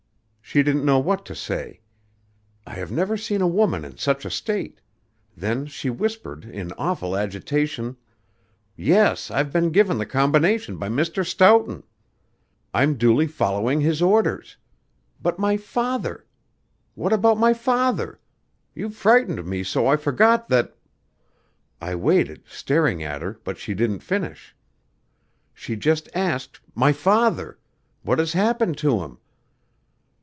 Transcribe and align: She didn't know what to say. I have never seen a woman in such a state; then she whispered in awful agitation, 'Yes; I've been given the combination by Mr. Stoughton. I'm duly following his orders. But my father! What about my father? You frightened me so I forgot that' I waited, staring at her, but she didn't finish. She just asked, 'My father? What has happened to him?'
She 0.43 0.63
didn't 0.63 0.83
know 0.83 0.99
what 0.99 1.23
to 1.27 1.33
say. 1.33 1.79
I 2.67 2.73
have 2.73 2.91
never 2.91 3.15
seen 3.15 3.39
a 3.39 3.47
woman 3.47 3.85
in 3.85 3.95
such 3.97 4.25
a 4.25 4.29
state; 4.29 4.81
then 5.37 5.65
she 5.65 5.89
whispered 5.89 6.43
in 6.43 6.73
awful 6.73 7.15
agitation, 7.15 7.95
'Yes; 8.75 9.31
I've 9.31 9.53
been 9.53 9.69
given 9.71 9.97
the 9.97 10.05
combination 10.05 10.75
by 10.75 10.89
Mr. 10.89 11.25
Stoughton. 11.25 11.83
I'm 12.73 12.97
duly 12.97 13.27
following 13.27 13.79
his 13.79 14.01
orders. 14.01 14.57
But 15.21 15.39
my 15.39 15.55
father! 15.55 16.25
What 16.95 17.13
about 17.13 17.37
my 17.39 17.53
father? 17.53 18.19
You 18.75 18.89
frightened 18.89 19.45
me 19.45 19.63
so 19.63 19.87
I 19.87 19.95
forgot 19.95 20.49
that' 20.49 20.75
I 21.81 21.95
waited, 21.95 22.43
staring 22.45 23.01
at 23.01 23.21
her, 23.21 23.39
but 23.45 23.57
she 23.57 23.73
didn't 23.73 23.99
finish. 24.01 24.53
She 25.53 25.77
just 25.77 26.09
asked, 26.13 26.59
'My 26.75 26.91
father? 26.91 27.57
What 28.03 28.19
has 28.19 28.33
happened 28.33 28.77
to 28.79 28.99
him?' 29.01 29.17